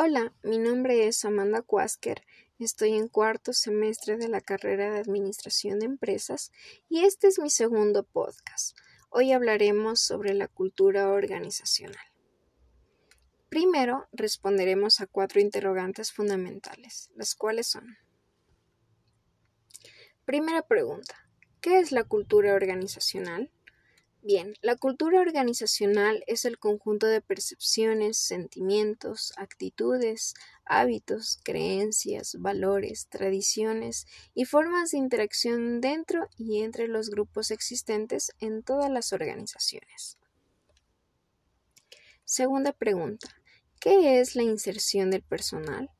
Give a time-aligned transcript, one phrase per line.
[0.00, 2.22] Hola, mi nombre es Amanda Quasker,
[2.60, 6.52] estoy en cuarto semestre de la carrera de Administración de Empresas
[6.88, 8.78] y este es mi segundo podcast.
[9.10, 12.06] Hoy hablaremos sobre la cultura organizacional.
[13.48, 17.98] Primero, responderemos a cuatro interrogantes fundamentales, las cuales son
[20.24, 21.28] Primera pregunta,
[21.60, 23.50] ¿qué es la cultura organizacional?
[24.20, 30.34] Bien, la cultura organizacional es el conjunto de percepciones, sentimientos, actitudes,
[30.64, 38.64] hábitos, creencias, valores, tradiciones y formas de interacción dentro y entre los grupos existentes en
[38.64, 40.18] todas las organizaciones.
[42.24, 43.28] Segunda pregunta.
[43.80, 45.90] ¿Qué es la inserción del personal?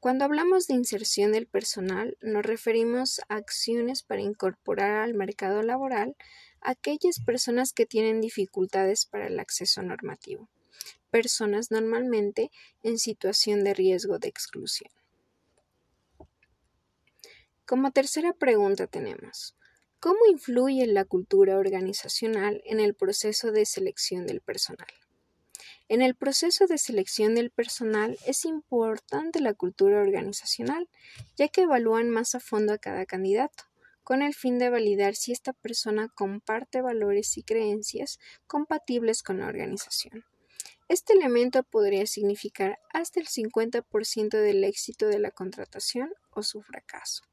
[0.00, 6.16] Cuando hablamos de inserción del personal, nos referimos a acciones para incorporar al mercado laboral
[6.60, 10.48] aquellas personas que tienen dificultades para el acceso normativo,
[11.10, 12.50] personas normalmente
[12.82, 14.90] en situación de riesgo de exclusión.
[17.66, 19.54] Como tercera pregunta tenemos,
[20.00, 24.88] ¿cómo influye la cultura organizacional en el proceso de selección del personal?
[25.90, 30.88] En el proceso de selección del personal es importante la cultura organizacional,
[31.36, 33.64] ya que evalúan más a fondo a cada candidato
[34.08, 39.48] con el fin de validar si esta persona comparte valores y creencias compatibles con la
[39.48, 40.24] organización.
[40.88, 47.24] Este elemento podría significar hasta el 50% del éxito de la contratación o su fracaso.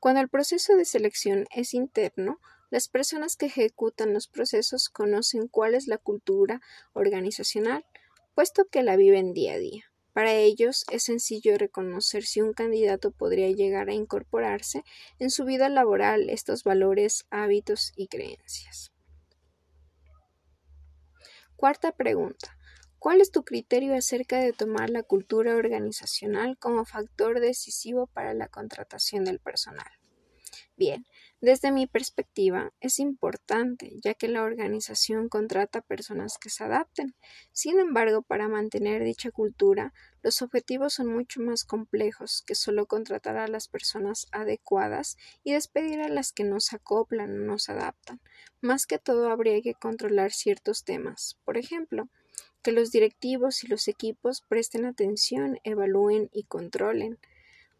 [0.00, 5.74] Cuando el proceso de selección es interno, las personas que ejecutan los procesos conocen cuál
[5.74, 6.62] es la cultura
[6.94, 7.84] organizacional,
[8.34, 9.92] puesto que la viven día a día.
[10.12, 14.82] Para ellos es sencillo reconocer si un candidato podría llegar a incorporarse
[15.18, 18.92] en su vida laboral estos valores, hábitos y creencias.
[21.56, 22.56] Cuarta pregunta.
[22.98, 28.48] ¿Cuál es tu criterio acerca de tomar la cultura organizacional como factor decisivo para la
[28.48, 29.97] contratación del personal?
[30.78, 31.04] Bien,
[31.40, 37.16] desde mi perspectiva es importante, ya que la organización contrata personas que se adapten.
[37.50, 39.92] Sin embargo, para mantener dicha cultura,
[40.22, 46.00] los objetivos son mucho más complejos que solo contratar a las personas adecuadas y despedir
[46.00, 48.20] a las que no se acoplan o no se adaptan.
[48.60, 51.38] Más que todo habría que controlar ciertos temas.
[51.44, 52.08] Por ejemplo,
[52.62, 57.18] que los directivos y los equipos presten atención, evalúen y controlen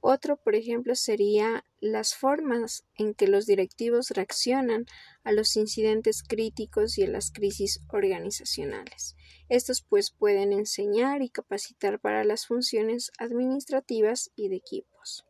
[0.00, 4.86] otro, por ejemplo, sería las formas en que los directivos reaccionan
[5.24, 9.16] a los incidentes críticos y a las crisis organizacionales.
[9.48, 15.26] Estos pues pueden enseñar y capacitar para las funciones administrativas y de equipos.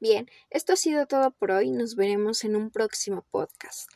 [0.00, 1.70] Bien, esto ha sido todo por hoy.
[1.70, 3.88] Nos veremos en un próximo podcast.